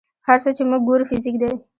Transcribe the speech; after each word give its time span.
هر 0.27 0.37
څه 0.43 0.49
چې 0.57 0.63
موږ 0.69 0.81
ګورو 0.87 1.07
فزیک 1.09 1.35
دی. 1.41 1.51